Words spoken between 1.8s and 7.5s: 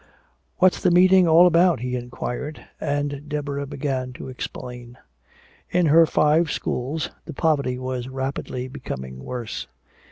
he inquired. And Deborah began to explain. In her five schools the